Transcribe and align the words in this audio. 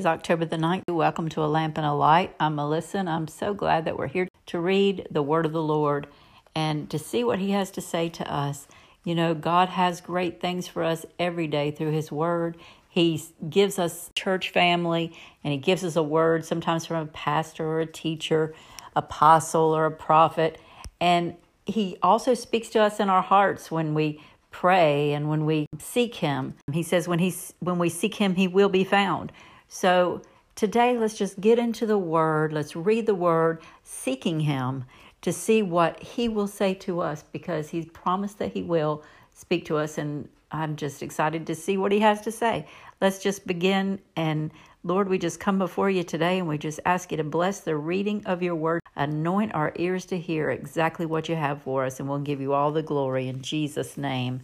Is 0.00 0.06
October 0.06 0.46
the 0.46 0.56
9th. 0.56 0.84
Welcome 0.88 1.28
to 1.28 1.44
A 1.44 1.44
Lamp 1.44 1.76
and 1.76 1.86
a 1.86 1.92
Light. 1.92 2.34
I'm 2.40 2.54
Melissa, 2.54 2.96
and 2.96 3.10
I'm 3.10 3.28
so 3.28 3.52
glad 3.52 3.84
that 3.84 3.98
we're 3.98 4.06
here 4.06 4.28
to 4.46 4.58
read 4.58 5.06
the 5.10 5.20
Word 5.20 5.44
of 5.44 5.52
the 5.52 5.62
Lord 5.62 6.06
and 6.54 6.88
to 6.88 6.98
see 6.98 7.22
what 7.22 7.38
He 7.38 7.50
has 7.50 7.70
to 7.72 7.82
say 7.82 8.08
to 8.08 8.32
us. 8.32 8.66
You 9.04 9.14
know, 9.14 9.34
God 9.34 9.68
has 9.68 10.00
great 10.00 10.40
things 10.40 10.66
for 10.66 10.84
us 10.84 11.04
every 11.18 11.46
day 11.46 11.70
through 11.70 11.90
His 11.90 12.10
Word. 12.10 12.56
He 12.88 13.22
gives 13.50 13.78
us 13.78 14.10
church 14.14 14.48
family, 14.48 15.14
and 15.44 15.52
He 15.52 15.58
gives 15.58 15.84
us 15.84 15.96
a 15.96 16.02
word, 16.02 16.46
sometimes 16.46 16.86
from 16.86 16.96
a 16.96 17.06
pastor 17.06 17.66
or 17.66 17.80
a 17.80 17.86
teacher, 17.86 18.54
apostle 18.96 19.76
or 19.76 19.84
a 19.84 19.90
prophet. 19.90 20.58
And 20.98 21.34
He 21.66 21.98
also 22.02 22.32
speaks 22.32 22.70
to 22.70 22.78
us 22.80 23.00
in 23.00 23.10
our 23.10 23.20
hearts 23.20 23.70
when 23.70 23.92
we 23.92 24.22
pray 24.50 25.12
and 25.12 25.28
when 25.28 25.46
we 25.46 25.64
seek 25.78 26.16
him 26.16 26.54
he 26.72 26.82
says 26.82 27.06
when 27.06 27.20
he's 27.20 27.54
when 27.60 27.78
we 27.78 27.88
seek 27.88 28.16
him 28.16 28.34
he 28.34 28.48
will 28.48 28.68
be 28.68 28.82
found 28.82 29.30
so 29.72 30.20
today, 30.56 30.98
let's 30.98 31.16
just 31.16 31.40
get 31.40 31.58
into 31.58 31.86
the 31.86 31.96
Word. 31.96 32.52
Let's 32.52 32.74
read 32.74 33.06
the 33.06 33.14
Word, 33.14 33.62
seeking 33.84 34.40
Him 34.40 34.84
to 35.22 35.32
see 35.32 35.62
what 35.62 36.02
He 36.02 36.28
will 36.28 36.48
say 36.48 36.74
to 36.74 37.00
us 37.00 37.22
because 37.32 37.68
He's 37.68 37.86
promised 37.86 38.38
that 38.40 38.52
He 38.52 38.62
will 38.62 39.04
speak 39.32 39.64
to 39.66 39.76
us. 39.76 39.96
And 39.96 40.28
I'm 40.50 40.74
just 40.74 41.04
excited 41.04 41.46
to 41.46 41.54
see 41.54 41.76
what 41.76 41.92
He 41.92 42.00
has 42.00 42.20
to 42.22 42.32
say. 42.32 42.66
Let's 43.00 43.22
just 43.22 43.46
begin. 43.46 44.00
And 44.16 44.50
Lord, 44.82 45.08
we 45.08 45.18
just 45.18 45.38
come 45.38 45.58
before 45.58 45.88
you 45.88 46.02
today 46.02 46.40
and 46.40 46.48
we 46.48 46.58
just 46.58 46.80
ask 46.84 47.12
you 47.12 47.16
to 47.18 47.24
bless 47.24 47.60
the 47.60 47.76
reading 47.76 48.26
of 48.26 48.42
your 48.42 48.56
Word, 48.56 48.82
anoint 48.96 49.54
our 49.54 49.72
ears 49.76 50.04
to 50.06 50.18
hear 50.18 50.50
exactly 50.50 51.06
what 51.06 51.28
you 51.28 51.36
have 51.36 51.62
for 51.62 51.84
us, 51.84 52.00
and 52.00 52.08
we'll 52.08 52.18
give 52.18 52.40
you 52.40 52.54
all 52.54 52.72
the 52.72 52.82
glory 52.82 53.28
in 53.28 53.40
Jesus' 53.40 53.96
name. 53.96 54.40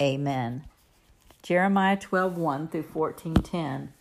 Amen. 0.00 0.64
Jeremiah 1.44 1.96
12 1.96 2.36
1 2.36 2.68
through 2.68 2.82
14 2.82 3.34
10. 3.34 3.92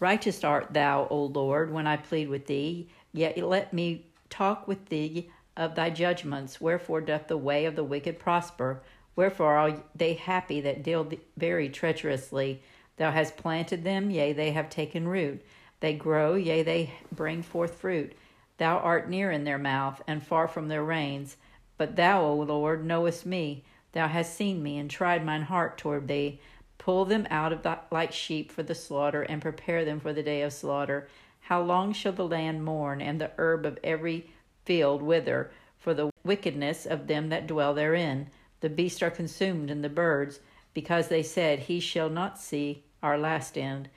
Righteous 0.00 0.42
art 0.42 0.72
thou, 0.72 1.06
O 1.10 1.24
Lord, 1.24 1.70
when 1.70 1.86
I 1.86 1.98
plead 1.98 2.28
with 2.28 2.46
thee, 2.46 2.88
yet 3.12 3.36
let 3.36 3.72
me 3.72 4.06
talk 4.30 4.66
with 4.66 4.86
thee 4.86 5.30
of 5.56 5.74
thy 5.74 5.90
judgments. 5.90 6.60
Wherefore 6.60 7.02
doth 7.02 7.28
the 7.28 7.36
way 7.36 7.66
of 7.66 7.76
the 7.76 7.84
wicked 7.84 8.18
prosper? 8.18 8.82
Wherefore 9.14 9.56
are 9.56 9.82
they 9.94 10.14
happy 10.14 10.62
that 10.62 10.82
deal 10.82 11.06
very 11.36 11.68
treacherously? 11.68 12.62
Thou 12.96 13.10
hast 13.10 13.36
planted 13.36 13.84
them, 13.84 14.10
yea, 14.10 14.32
they 14.32 14.52
have 14.52 14.70
taken 14.70 15.06
root. 15.06 15.42
They 15.80 15.92
grow, 15.92 16.34
yea, 16.34 16.62
they 16.62 16.94
bring 17.12 17.42
forth 17.42 17.74
fruit. 17.74 18.14
Thou 18.56 18.78
art 18.78 19.10
near 19.10 19.30
in 19.30 19.44
their 19.44 19.58
mouth, 19.58 20.00
and 20.06 20.22
far 20.22 20.48
from 20.48 20.68
their 20.68 20.84
reins. 20.84 21.36
But 21.76 21.96
thou, 21.96 22.22
O 22.22 22.34
Lord, 22.36 22.86
knowest 22.86 23.26
me. 23.26 23.64
Thou 23.92 24.08
hast 24.08 24.34
seen 24.34 24.62
me, 24.62 24.78
and 24.78 24.90
tried 24.90 25.24
mine 25.24 25.42
heart 25.42 25.76
toward 25.76 26.08
thee. 26.08 26.40
Pull 26.78 27.04
them 27.04 27.26
out 27.30 27.52
of 27.52 27.62
the, 27.62 27.79
like 27.90 28.12
sheep 28.12 28.52
for 28.52 28.62
the 28.62 28.74
slaughter, 28.74 29.22
and 29.22 29.42
prepare 29.42 29.84
them 29.84 30.00
for 30.00 30.12
the 30.12 30.22
day 30.22 30.42
of 30.42 30.52
slaughter. 30.52 31.08
How 31.40 31.60
long 31.62 31.92
shall 31.92 32.12
the 32.12 32.26
land 32.26 32.64
mourn, 32.64 33.00
and 33.00 33.20
the 33.20 33.32
herb 33.38 33.66
of 33.66 33.78
every 33.82 34.30
field 34.64 35.02
wither, 35.02 35.50
for 35.78 35.94
the 35.94 36.10
wickedness 36.24 36.86
of 36.86 37.06
them 37.06 37.28
that 37.30 37.46
dwell 37.46 37.74
therein? 37.74 38.28
The 38.60 38.68
beasts 38.68 39.02
are 39.02 39.10
consumed, 39.10 39.70
and 39.70 39.82
the 39.82 39.88
birds, 39.88 40.40
because 40.74 41.08
they 41.08 41.22
said, 41.22 41.60
He 41.60 41.80
shall 41.80 42.10
not 42.10 42.38
see 42.38 42.84
our 43.02 43.18
last 43.18 43.58
end. 43.58 43.88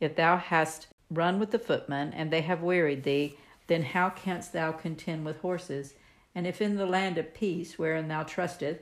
If 0.00 0.16
thou 0.16 0.36
hast 0.36 0.88
run 1.10 1.38
with 1.38 1.50
the 1.50 1.58
footmen, 1.58 2.12
and 2.14 2.30
they 2.30 2.40
have 2.42 2.62
wearied 2.62 3.02
thee, 3.02 3.36
then 3.66 3.82
how 3.82 4.10
canst 4.10 4.52
thou 4.52 4.72
contend 4.72 5.24
with 5.24 5.38
horses? 5.38 5.94
And 6.34 6.46
if 6.46 6.62
in 6.62 6.76
the 6.76 6.86
land 6.86 7.18
of 7.18 7.34
peace, 7.34 7.78
wherein 7.78 8.08
thou 8.08 8.22
trustest, 8.22 8.80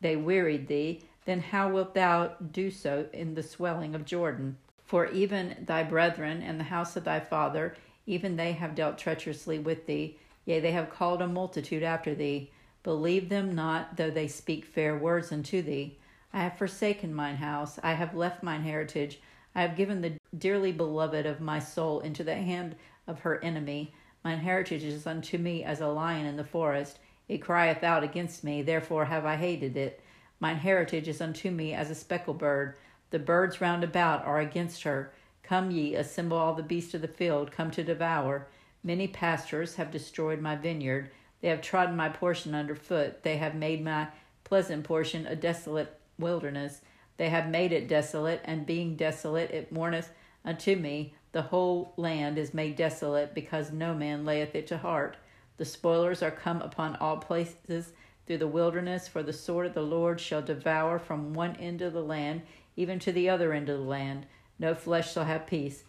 they 0.00 0.16
wearied 0.16 0.68
thee, 0.68 1.02
then 1.30 1.40
how 1.40 1.70
wilt 1.70 1.94
thou 1.94 2.32
do 2.50 2.72
so 2.72 3.06
in 3.12 3.34
the 3.34 3.42
swelling 3.42 3.94
of 3.94 4.04
Jordan? 4.04 4.56
For 4.84 5.06
even 5.10 5.64
thy 5.64 5.84
brethren 5.84 6.42
and 6.42 6.58
the 6.58 6.64
house 6.64 6.96
of 6.96 7.04
thy 7.04 7.20
father, 7.20 7.76
even 8.04 8.34
they 8.34 8.50
have 8.50 8.74
dealt 8.74 8.98
treacherously 8.98 9.60
with 9.60 9.86
thee, 9.86 10.18
yea, 10.44 10.58
they 10.58 10.72
have 10.72 10.90
called 10.90 11.22
a 11.22 11.28
multitude 11.28 11.84
after 11.84 12.16
thee. 12.16 12.50
Believe 12.82 13.28
them 13.28 13.54
not, 13.54 13.96
though 13.96 14.10
they 14.10 14.26
speak 14.26 14.64
fair 14.64 14.98
words 14.98 15.30
unto 15.30 15.62
thee. 15.62 15.98
I 16.32 16.42
have 16.42 16.58
forsaken 16.58 17.14
mine 17.14 17.36
house, 17.36 17.78
I 17.80 17.92
have 17.92 18.16
left 18.16 18.42
mine 18.42 18.62
heritage, 18.62 19.20
I 19.54 19.62
have 19.62 19.76
given 19.76 20.00
the 20.00 20.14
dearly 20.36 20.72
beloved 20.72 21.26
of 21.26 21.40
my 21.40 21.60
soul 21.60 22.00
into 22.00 22.24
the 22.24 22.34
hand 22.34 22.74
of 23.06 23.20
her 23.20 23.38
enemy. 23.44 23.94
Mine 24.24 24.38
heritage 24.38 24.82
is 24.82 25.06
unto 25.06 25.38
me 25.38 25.62
as 25.62 25.80
a 25.80 25.86
lion 25.86 26.26
in 26.26 26.36
the 26.36 26.42
forest. 26.42 26.98
It 27.28 27.38
crieth 27.38 27.84
out 27.84 28.02
against 28.02 28.42
me, 28.42 28.62
therefore 28.62 29.04
have 29.04 29.24
I 29.24 29.36
hated 29.36 29.76
it. 29.76 30.00
Mine 30.40 30.56
heritage 30.56 31.06
is 31.06 31.20
unto 31.20 31.50
me 31.50 31.74
as 31.74 31.90
a 31.90 31.94
speckled 31.94 32.38
bird. 32.38 32.74
The 33.10 33.18
birds 33.18 33.60
round 33.60 33.84
about 33.84 34.24
are 34.24 34.40
against 34.40 34.82
her. 34.84 35.12
Come 35.42 35.70
ye, 35.70 35.94
assemble 35.94 36.38
all 36.38 36.54
the 36.54 36.62
beasts 36.62 36.94
of 36.94 37.02
the 37.02 37.08
field, 37.08 37.52
come 37.52 37.70
to 37.72 37.84
devour. 37.84 38.46
Many 38.82 39.06
pastors 39.06 39.74
have 39.74 39.90
destroyed 39.90 40.40
my 40.40 40.56
vineyard. 40.56 41.10
They 41.42 41.48
have 41.48 41.60
trodden 41.60 41.96
my 41.96 42.08
portion 42.08 42.54
under 42.54 42.74
foot. 42.74 43.22
They 43.22 43.36
have 43.36 43.54
made 43.54 43.84
my 43.84 44.08
pleasant 44.44 44.84
portion 44.84 45.26
a 45.26 45.36
desolate 45.36 46.00
wilderness. 46.18 46.80
They 47.18 47.28
have 47.28 47.48
made 47.48 47.72
it 47.72 47.88
desolate, 47.88 48.40
and 48.44 48.64
being 48.64 48.96
desolate, 48.96 49.50
it 49.50 49.70
mourneth 49.70 50.10
unto 50.44 50.76
me. 50.76 51.14
The 51.32 51.42
whole 51.42 51.92
land 51.96 52.38
is 52.38 52.54
made 52.54 52.76
desolate, 52.76 53.34
because 53.34 53.72
no 53.72 53.92
man 53.94 54.24
layeth 54.24 54.54
it 54.54 54.66
to 54.68 54.78
heart. 54.78 55.16
The 55.58 55.66
spoilers 55.66 56.22
are 56.22 56.30
come 56.30 56.62
upon 56.62 56.96
all 56.96 57.18
places 57.18 57.92
through 58.26 58.38
the 58.38 58.46
wilderness, 58.46 59.08
for 59.08 59.22
the 59.22 59.32
sword 59.32 59.66
of 59.66 59.74
the 59.74 59.82
Lord 59.82 60.20
shall 60.20 60.42
devour 60.42 60.98
from 60.98 61.34
one 61.34 61.56
end 61.56 61.82
of 61.82 61.92
the 61.92 62.02
land 62.02 62.42
even 62.76 62.98
to 63.00 63.12
the 63.12 63.28
other 63.28 63.52
end 63.52 63.68
of 63.68 63.78
the 63.78 63.84
land. 63.84 64.26
No 64.58 64.74
flesh 64.74 65.12
shall 65.12 65.24
have 65.24 65.46
peace. 65.46 65.84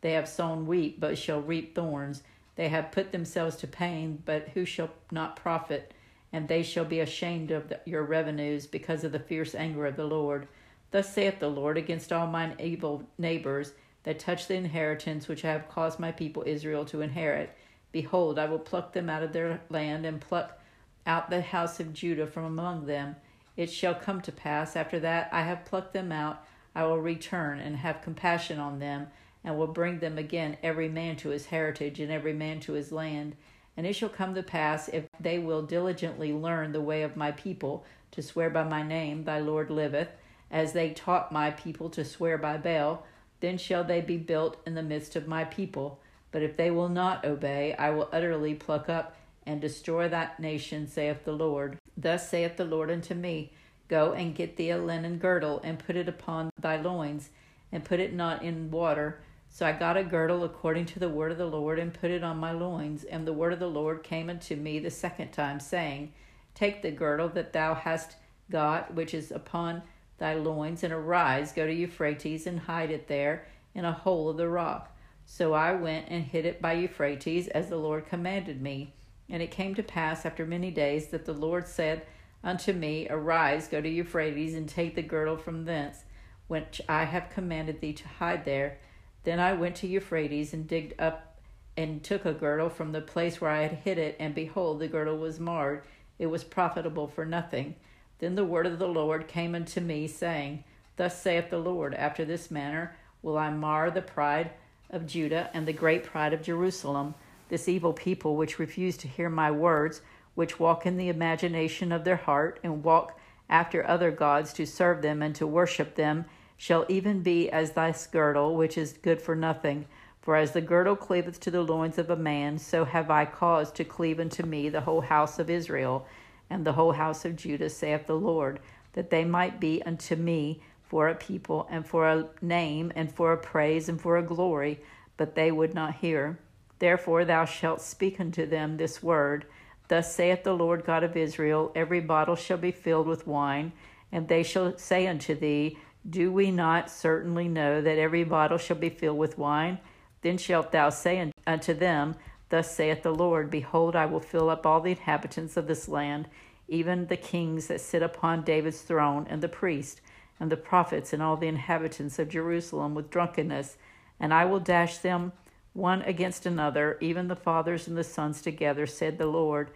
They 0.00 0.12
have 0.12 0.28
sown 0.28 0.66
wheat, 0.66 0.98
but 0.98 1.18
shall 1.18 1.40
reap 1.40 1.74
thorns. 1.74 2.22
They 2.56 2.68
have 2.68 2.90
put 2.92 3.12
themselves 3.12 3.56
to 3.56 3.66
pain, 3.66 4.22
but 4.24 4.48
who 4.48 4.64
shall 4.64 4.90
not 5.10 5.36
profit? 5.36 5.94
And 6.32 6.48
they 6.48 6.62
shall 6.62 6.84
be 6.84 7.00
ashamed 7.00 7.50
of 7.50 7.68
the, 7.68 7.80
your 7.84 8.02
revenues 8.02 8.66
because 8.66 9.04
of 9.04 9.12
the 9.12 9.20
fierce 9.20 9.54
anger 9.54 9.86
of 9.86 9.96
the 9.96 10.04
Lord. 10.04 10.48
Thus 10.90 11.12
saith 11.12 11.38
the 11.38 11.48
Lord 11.48 11.78
against 11.78 12.12
all 12.12 12.26
mine 12.26 12.56
evil 12.58 13.04
neighbors 13.18 13.72
that 14.04 14.18
touch 14.18 14.48
the 14.48 14.54
inheritance 14.54 15.28
which 15.28 15.44
I 15.44 15.52
have 15.52 15.68
caused 15.68 15.98
my 15.98 16.10
people 16.10 16.42
Israel 16.44 16.84
to 16.86 17.02
inherit. 17.02 17.56
Behold, 17.92 18.38
I 18.38 18.46
will 18.46 18.58
pluck 18.58 18.92
them 18.92 19.08
out 19.08 19.22
of 19.22 19.32
their 19.32 19.60
land 19.70 20.04
and 20.06 20.20
pluck 20.20 20.58
out 21.06 21.30
the 21.30 21.42
house 21.42 21.80
of 21.80 21.92
Judah 21.92 22.26
from 22.26 22.44
among 22.44 22.86
them. 22.86 23.16
It 23.56 23.70
shall 23.70 23.94
come 23.94 24.20
to 24.22 24.32
pass 24.32 24.76
after 24.76 24.98
that 25.00 25.28
I 25.32 25.42
have 25.42 25.64
plucked 25.64 25.92
them 25.92 26.12
out, 26.12 26.44
I 26.74 26.84
will 26.84 27.00
return 27.00 27.58
and 27.58 27.76
have 27.76 28.02
compassion 28.02 28.58
on 28.58 28.78
them, 28.78 29.08
and 29.44 29.58
will 29.58 29.66
bring 29.66 29.98
them 29.98 30.18
again 30.18 30.56
every 30.62 30.88
man 30.88 31.16
to 31.16 31.30
his 31.30 31.46
heritage 31.46 32.00
and 32.00 32.10
every 32.10 32.32
man 32.32 32.60
to 32.60 32.72
his 32.72 32.92
land. 32.92 33.36
And 33.76 33.86
it 33.86 33.94
shall 33.94 34.08
come 34.08 34.34
to 34.34 34.42
pass, 34.42 34.88
if 34.88 35.04
they 35.18 35.38
will 35.38 35.62
diligently 35.62 36.32
learn 36.32 36.72
the 36.72 36.80
way 36.80 37.02
of 37.02 37.16
my 37.16 37.32
people, 37.32 37.84
to 38.12 38.22
swear 38.22 38.50
by 38.50 38.64
my 38.64 38.82
name, 38.82 39.24
thy 39.24 39.38
Lord 39.38 39.70
liveth, 39.70 40.08
as 40.50 40.72
they 40.72 40.90
taught 40.90 41.32
my 41.32 41.50
people 41.50 41.88
to 41.90 42.04
swear 42.04 42.36
by 42.36 42.58
Baal, 42.58 43.04
then 43.40 43.58
shall 43.58 43.82
they 43.82 44.00
be 44.00 44.18
built 44.18 44.58
in 44.66 44.74
the 44.74 44.82
midst 44.82 45.16
of 45.16 45.26
my 45.26 45.44
people. 45.44 45.98
But 46.30 46.42
if 46.42 46.56
they 46.56 46.70
will 46.70 46.88
not 46.88 47.24
obey, 47.24 47.74
I 47.74 47.90
will 47.90 48.08
utterly 48.12 48.54
pluck 48.54 48.88
up 48.88 49.16
and 49.46 49.60
destroy 49.60 50.08
that 50.08 50.40
nation, 50.40 50.86
saith 50.86 51.24
the 51.24 51.32
Lord. 51.32 51.78
Thus 51.96 52.28
saith 52.28 52.56
the 52.56 52.64
Lord 52.64 52.90
unto 52.90 53.14
me 53.14 53.52
Go 53.88 54.12
and 54.12 54.34
get 54.34 54.56
thee 54.56 54.70
a 54.70 54.78
linen 54.78 55.18
girdle, 55.18 55.60
and 55.62 55.78
put 55.78 55.96
it 55.96 56.08
upon 56.08 56.50
thy 56.58 56.76
loins, 56.80 57.30
and 57.70 57.84
put 57.84 58.00
it 58.00 58.14
not 58.14 58.42
in 58.42 58.70
water. 58.70 59.20
So 59.50 59.66
I 59.66 59.72
got 59.72 59.98
a 59.98 60.04
girdle 60.04 60.44
according 60.44 60.86
to 60.86 60.98
the 60.98 61.10
word 61.10 61.30
of 61.30 61.36
the 61.36 61.46
Lord, 61.46 61.78
and 61.78 61.92
put 61.92 62.10
it 62.10 62.24
on 62.24 62.38
my 62.38 62.52
loins. 62.52 63.04
And 63.04 63.26
the 63.26 63.34
word 63.34 63.52
of 63.52 63.58
the 63.58 63.66
Lord 63.66 64.02
came 64.02 64.30
unto 64.30 64.56
me 64.56 64.78
the 64.78 64.90
second 64.90 65.32
time, 65.32 65.60
saying, 65.60 66.14
Take 66.54 66.80
the 66.80 66.90
girdle 66.90 67.28
that 67.30 67.52
thou 67.52 67.74
hast 67.74 68.16
got, 68.50 68.94
which 68.94 69.12
is 69.12 69.30
upon 69.30 69.82
thy 70.16 70.34
loins, 70.34 70.82
and 70.82 70.92
arise, 70.92 71.52
go 71.52 71.66
to 71.66 71.72
Euphrates, 71.72 72.46
and 72.46 72.60
hide 72.60 72.90
it 72.90 73.08
there 73.08 73.46
in 73.74 73.84
a 73.84 73.92
hole 73.92 74.30
of 74.30 74.36
the 74.36 74.48
rock. 74.48 74.96
So 75.26 75.52
I 75.52 75.72
went 75.72 76.06
and 76.08 76.24
hid 76.24 76.46
it 76.46 76.62
by 76.62 76.74
Euphrates, 76.74 77.48
as 77.48 77.68
the 77.68 77.76
Lord 77.76 78.06
commanded 78.06 78.60
me. 78.62 78.94
And 79.32 79.42
it 79.42 79.50
came 79.50 79.74
to 79.76 79.82
pass 79.82 80.26
after 80.26 80.44
many 80.44 80.70
days 80.70 81.08
that 81.08 81.24
the 81.24 81.32
Lord 81.32 81.66
said 81.66 82.02
unto 82.44 82.74
me, 82.74 83.06
Arise, 83.08 83.66
go 83.66 83.80
to 83.80 83.88
Euphrates, 83.88 84.54
and 84.54 84.68
take 84.68 84.94
the 84.94 85.02
girdle 85.02 85.38
from 85.38 85.64
thence, 85.64 86.04
which 86.48 86.82
I 86.86 87.04
have 87.04 87.30
commanded 87.30 87.80
thee 87.80 87.94
to 87.94 88.06
hide 88.06 88.44
there. 88.44 88.78
Then 89.24 89.40
I 89.40 89.54
went 89.54 89.74
to 89.76 89.86
Euphrates, 89.86 90.52
and 90.52 90.68
digged 90.68 91.00
up 91.00 91.40
and 91.78 92.04
took 92.04 92.26
a 92.26 92.34
girdle 92.34 92.68
from 92.68 92.92
the 92.92 93.00
place 93.00 93.40
where 93.40 93.50
I 93.50 93.62
had 93.62 93.72
hid 93.72 93.96
it, 93.96 94.16
and 94.20 94.34
behold, 94.34 94.80
the 94.80 94.88
girdle 94.88 95.16
was 95.16 95.40
marred, 95.40 95.84
it 96.18 96.26
was 96.26 96.44
profitable 96.44 97.08
for 97.08 97.24
nothing. 97.24 97.76
Then 98.18 98.34
the 98.34 98.44
word 98.44 98.66
of 98.66 98.78
the 98.78 98.86
Lord 98.86 99.28
came 99.28 99.54
unto 99.54 99.80
me, 99.80 100.08
saying, 100.08 100.64
Thus 100.96 101.22
saith 101.22 101.48
the 101.48 101.58
Lord, 101.58 101.94
After 101.94 102.26
this 102.26 102.50
manner 102.50 102.96
will 103.22 103.38
I 103.38 103.48
mar 103.48 103.90
the 103.90 104.02
pride 104.02 104.50
of 104.90 105.06
Judah 105.06 105.48
and 105.54 105.66
the 105.66 105.72
great 105.72 106.04
pride 106.04 106.34
of 106.34 106.42
Jerusalem 106.42 107.14
this 107.52 107.68
evil 107.68 107.92
people 107.92 108.34
which 108.34 108.58
refuse 108.58 108.96
to 108.96 109.06
hear 109.06 109.28
my 109.28 109.50
words, 109.50 110.00
which 110.34 110.58
walk 110.58 110.86
in 110.86 110.96
the 110.96 111.10
imagination 111.10 111.92
of 111.92 112.02
their 112.02 112.16
heart, 112.16 112.58
and 112.64 112.82
walk 112.82 113.20
after 113.50 113.86
other 113.86 114.10
gods 114.10 114.54
to 114.54 114.64
serve 114.64 115.02
them 115.02 115.20
and 115.20 115.34
to 115.34 115.46
worship 115.46 115.94
them, 115.94 116.24
shall 116.56 116.86
even 116.88 117.20
be 117.20 117.50
as 117.50 117.72
thy 117.72 117.94
girdle, 118.10 118.56
which 118.56 118.78
is 118.78 118.94
good 118.94 119.20
for 119.20 119.36
nothing. 119.36 119.84
For 120.22 120.34
as 120.34 120.52
the 120.52 120.62
girdle 120.62 120.96
cleaveth 120.96 121.40
to 121.40 121.50
the 121.50 121.60
loins 121.60 121.98
of 121.98 122.08
a 122.08 122.16
man, 122.16 122.56
so 122.56 122.86
have 122.86 123.10
I 123.10 123.26
caused 123.26 123.74
to 123.74 123.84
cleave 123.84 124.18
unto 124.18 124.44
me 124.44 124.70
the 124.70 124.80
whole 124.80 125.02
house 125.02 125.38
of 125.38 125.50
Israel 125.50 126.06
and 126.48 126.64
the 126.64 126.72
whole 126.72 126.92
house 126.92 127.26
of 127.26 127.36
Judah, 127.36 127.68
saith 127.68 128.06
the 128.06 128.16
Lord, 128.16 128.60
that 128.94 129.10
they 129.10 129.26
might 129.26 129.60
be 129.60 129.82
unto 129.82 130.16
me 130.16 130.62
for 130.84 131.06
a 131.06 131.14
people, 131.14 131.68
and 131.70 131.86
for 131.86 132.08
a 132.08 132.28
name, 132.40 132.94
and 132.96 133.12
for 133.12 133.30
a 133.34 133.36
praise, 133.36 133.90
and 133.90 134.00
for 134.00 134.16
a 134.16 134.22
glory. 134.22 134.80
But 135.18 135.34
they 135.34 135.52
would 135.52 135.74
not 135.74 135.96
hear. 135.96 136.38
Therefore 136.82 137.24
thou 137.24 137.44
shalt 137.44 137.80
speak 137.80 138.18
unto 138.18 138.44
them 138.44 138.76
this 138.76 139.00
word 139.00 139.46
Thus 139.86 140.12
saith 140.12 140.42
the 140.42 140.52
Lord 140.52 140.84
God 140.84 141.04
of 141.04 141.16
Israel 141.16 141.70
Every 141.76 142.00
bottle 142.00 142.34
shall 142.34 142.56
be 142.56 142.72
filled 142.72 143.06
with 143.06 143.24
wine, 143.24 143.70
and 144.10 144.26
they 144.26 144.42
shall 144.42 144.76
say 144.76 145.06
unto 145.06 145.36
thee, 145.36 145.78
Do 146.10 146.32
we 146.32 146.50
not 146.50 146.90
certainly 146.90 147.46
know 147.46 147.80
that 147.80 147.98
every 147.98 148.24
bottle 148.24 148.58
shall 148.58 148.78
be 148.78 148.88
filled 148.88 149.18
with 149.18 149.38
wine? 149.38 149.78
Then 150.22 150.38
shalt 150.38 150.72
thou 150.72 150.90
say 150.90 151.30
unto 151.46 151.72
them, 151.72 152.16
Thus 152.48 152.74
saith 152.74 153.04
the 153.04 153.14
Lord, 153.14 153.48
Behold, 153.48 153.94
I 153.94 154.06
will 154.06 154.18
fill 154.18 154.50
up 154.50 154.66
all 154.66 154.80
the 154.80 154.90
inhabitants 154.90 155.56
of 155.56 155.68
this 155.68 155.86
land, 155.86 156.26
even 156.66 157.06
the 157.06 157.16
kings 157.16 157.68
that 157.68 157.80
sit 157.80 158.02
upon 158.02 158.42
David's 158.42 158.82
throne, 158.82 159.28
and 159.30 159.40
the 159.40 159.48
priests 159.48 160.00
and 160.40 160.50
the 160.50 160.56
prophets 160.56 161.12
and 161.12 161.22
all 161.22 161.36
the 161.36 161.46
inhabitants 161.46 162.18
of 162.18 162.28
Jerusalem 162.28 162.96
with 162.96 163.08
drunkenness, 163.08 163.76
and 164.18 164.34
I 164.34 164.46
will 164.46 164.58
dash 164.58 164.98
them 164.98 165.30
one 165.72 166.02
against 166.02 166.46
another, 166.46 166.98
even 167.00 167.28
the 167.28 167.36
fathers 167.36 167.88
and 167.88 167.96
the 167.96 168.04
sons 168.04 168.42
together, 168.42 168.86
said 168.86 169.18
the 169.18 169.26
Lord. 169.26 169.70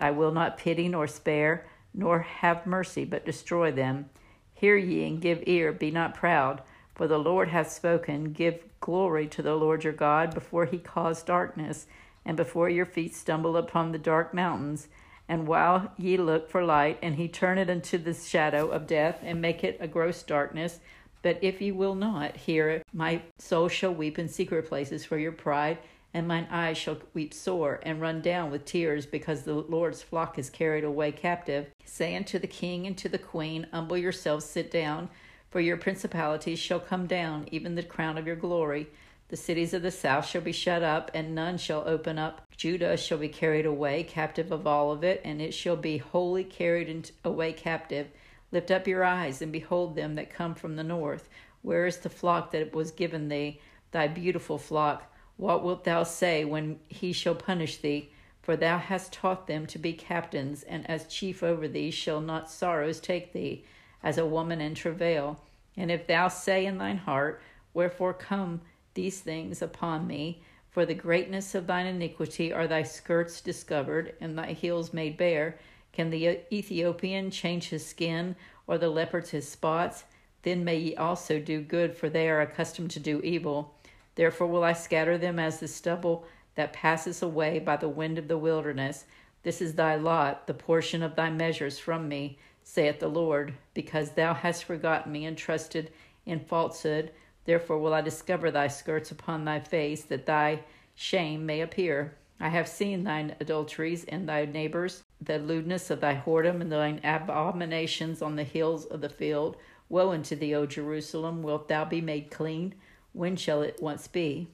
I 0.00 0.10
will 0.10 0.32
not 0.32 0.58
pity 0.58 0.88
nor 0.88 1.06
spare, 1.06 1.66
nor 1.94 2.20
have 2.20 2.66
mercy, 2.66 3.04
but 3.04 3.26
destroy 3.26 3.70
them. 3.70 4.06
Hear 4.54 4.76
ye 4.76 5.06
and 5.06 5.20
give 5.20 5.42
ear, 5.46 5.72
be 5.72 5.90
not 5.90 6.14
proud, 6.14 6.62
for 6.94 7.06
the 7.06 7.18
Lord 7.18 7.48
hath 7.48 7.70
spoken. 7.70 8.32
Give 8.32 8.64
glory 8.80 9.26
to 9.28 9.42
the 9.42 9.54
Lord 9.54 9.84
your 9.84 9.92
God 9.92 10.32
before 10.34 10.66
he 10.66 10.78
cause 10.78 11.22
darkness, 11.22 11.86
and 12.24 12.36
before 12.36 12.68
your 12.68 12.86
feet 12.86 13.14
stumble 13.14 13.56
upon 13.56 13.92
the 13.92 13.98
dark 13.98 14.32
mountains. 14.32 14.88
And 15.28 15.46
while 15.46 15.92
ye 15.96 16.16
look 16.16 16.48
for 16.48 16.64
light, 16.64 16.98
and 17.02 17.16
he 17.16 17.28
turn 17.28 17.58
it 17.58 17.70
into 17.70 17.98
the 17.98 18.14
shadow 18.14 18.68
of 18.68 18.86
death, 18.86 19.20
and 19.22 19.40
make 19.40 19.64
it 19.64 19.76
a 19.80 19.88
gross 19.88 20.22
darkness, 20.22 20.80
but 21.22 21.38
if 21.40 21.62
ye 21.62 21.72
will 21.72 21.94
not 21.94 22.36
hear, 22.36 22.68
it, 22.68 22.86
my 22.92 23.22
soul 23.38 23.68
shall 23.68 23.94
weep 23.94 24.18
in 24.18 24.28
secret 24.28 24.68
places 24.68 25.04
for 25.04 25.18
your 25.18 25.32
pride, 25.32 25.78
and 26.14 26.28
mine 26.28 26.46
eyes 26.50 26.76
shall 26.76 26.98
weep 27.14 27.32
sore, 27.32 27.80
and 27.84 28.00
run 28.00 28.20
down 28.20 28.50
with 28.50 28.64
tears, 28.64 29.06
because 29.06 29.42
the 29.42 29.54
Lord's 29.54 30.02
flock 30.02 30.38
is 30.38 30.50
carried 30.50 30.84
away 30.84 31.12
captive. 31.12 31.68
Say 31.84 32.14
unto 32.14 32.38
the 32.38 32.46
king 32.46 32.86
and 32.86 32.98
to 32.98 33.08
the 33.08 33.18
queen, 33.18 33.66
Humble 33.72 33.96
yourselves, 33.96 34.44
sit 34.44 34.70
down, 34.70 35.08
for 35.50 35.60
your 35.60 35.76
principalities 35.76 36.58
shall 36.58 36.80
come 36.80 37.06
down, 37.06 37.46
even 37.50 37.74
the 37.74 37.82
crown 37.82 38.18
of 38.18 38.26
your 38.26 38.36
glory. 38.36 38.88
The 39.28 39.36
cities 39.38 39.72
of 39.72 39.80
the 39.80 39.90
south 39.90 40.26
shall 40.26 40.42
be 40.42 40.52
shut 40.52 40.82
up, 40.82 41.10
and 41.14 41.34
none 41.34 41.56
shall 41.56 41.88
open 41.88 42.18
up. 42.18 42.42
Judah 42.54 42.98
shall 42.98 43.16
be 43.16 43.28
carried 43.28 43.64
away, 43.64 44.02
captive 44.02 44.52
of 44.52 44.66
all 44.66 44.90
of 44.92 45.02
it, 45.02 45.22
and 45.24 45.40
it 45.40 45.54
shall 45.54 45.76
be 45.76 45.96
wholly 45.96 46.44
carried 46.44 47.10
away 47.24 47.54
captive. 47.54 48.08
Lift 48.52 48.70
up 48.70 48.86
your 48.86 49.02
eyes, 49.02 49.42
and 49.42 49.50
behold 49.50 49.96
them 49.96 50.14
that 50.14 50.30
come 50.30 50.54
from 50.54 50.76
the 50.76 50.84
north. 50.84 51.28
Where 51.62 51.86
is 51.86 51.96
the 51.96 52.08
flock 52.08 52.50
that 52.52 52.74
was 52.74 52.90
given 52.90 53.28
thee, 53.28 53.60
thy 53.90 54.06
beautiful 54.06 54.58
flock? 54.58 55.12
What 55.36 55.64
wilt 55.64 55.84
thou 55.84 56.04
say 56.04 56.44
when 56.44 56.78
he 56.88 57.12
shall 57.12 57.34
punish 57.34 57.78
thee? 57.78 58.10
For 58.42 58.56
thou 58.56 58.78
hast 58.78 59.12
taught 59.12 59.46
them 59.46 59.66
to 59.66 59.78
be 59.78 59.92
captains, 59.92 60.62
and 60.62 60.88
as 60.90 61.06
chief 61.06 61.42
over 61.42 61.66
thee 61.66 61.90
shall 61.90 62.20
not 62.20 62.50
sorrows 62.50 63.00
take 63.00 63.32
thee, 63.32 63.64
as 64.02 64.18
a 64.18 64.26
woman 64.26 64.60
in 64.60 64.74
travail. 64.74 65.40
And 65.76 65.90
if 65.90 66.06
thou 66.06 66.28
say 66.28 66.66
in 66.66 66.78
thine 66.78 66.98
heart, 66.98 67.40
Wherefore 67.74 68.12
come 68.12 68.60
these 68.94 69.20
things 69.20 69.62
upon 69.62 70.06
me. 70.06 70.42
For 70.68 70.84
the 70.84 70.94
greatness 70.94 71.54
of 71.54 71.66
thine 71.66 71.86
iniquity 71.86 72.52
are 72.52 72.66
thy 72.66 72.82
skirts 72.82 73.40
discovered, 73.40 74.14
and 74.20 74.36
thy 74.36 74.52
heels 74.52 74.92
made 74.92 75.16
bare. 75.16 75.58
Can 75.92 76.10
the 76.10 76.40
Ethiopian 76.52 77.30
change 77.30 77.68
his 77.68 77.86
skin, 77.86 78.36
or 78.66 78.78
the 78.78 78.88
leopard 78.88 79.28
his 79.28 79.48
spots? 79.48 80.04
Then 80.42 80.64
may 80.64 80.76
ye 80.76 80.96
also 80.96 81.38
do 81.38 81.60
good, 81.60 81.94
for 81.94 82.08
they 82.08 82.28
are 82.28 82.40
accustomed 82.40 82.90
to 82.92 83.00
do 83.00 83.20
evil. 83.20 83.74
Therefore 84.14 84.46
will 84.46 84.64
I 84.64 84.72
scatter 84.72 85.16
them 85.18 85.38
as 85.38 85.60
the 85.60 85.68
stubble 85.68 86.24
that 86.54 86.72
passes 86.72 87.22
away 87.22 87.58
by 87.58 87.76
the 87.76 87.88
wind 87.88 88.18
of 88.18 88.28
the 88.28 88.38
wilderness. 88.38 89.04
This 89.42 89.60
is 89.60 89.74
thy 89.74 89.96
lot, 89.96 90.46
the 90.46 90.54
portion 90.54 91.02
of 91.02 91.16
thy 91.16 91.30
measures 91.30 91.78
from 91.78 92.08
me, 92.08 92.38
saith 92.64 92.98
the 92.98 93.08
Lord, 93.08 93.54
because 93.74 94.12
thou 94.12 94.34
hast 94.34 94.64
forgotten 94.64 95.12
me 95.12 95.24
and 95.24 95.36
trusted 95.36 95.92
in 96.26 96.40
falsehood 96.40 97.12
Therefore 97.44 97.78
will 97.78 97.94
I 97.94 98.00
discover 98.02 98.50
thy 98.50 98.68
skirts 98.68 99.10
upon 99.10 99.44
thy 99.44 99.60
face, 99.60 100.04
that 100.04 100.26
thy 100.26 100.60
shame 100.94 101.44
may 101.44 101.60
appear. 101.60 102.14
I 102.40 102.48
have 102.48 102.68
seen 102.68 103.04
thine 103.04 103.36
adulteries 103.40 104.04
and 104.04 104.28
thy 104.28 104.44
neighbors, 104.44 105.02
the 105.20 105.38
lewdness 105.38 105.90
of 105.90 106.00
thy 106.00 106.16
whoredom 106.16 106.60
and 106.60 106.72
thine 106.72 107.00
abominations 107.04 108.22
on 108.22 108.36
the 108.36 108.44
hills 108.44 108.84
of 108.86 109.00
the 109.00 109.08
field. 109.08 109.56
Woe 109.88 110.12
unto 110.12 110.34
thee, 110.34 110.54
O 110.54 110.66
Jerusalem! 110.66 111.42
Wilt 111.42 111.68
thou 111.68 111.84
be 111.84 112.00
made 112.00 112.30
clean? 112.30 112.74
When 113.12 113.36
shall 113.36 113.62
it 113.62 113.82
once 113.82 114.08
be? 114.08 114.48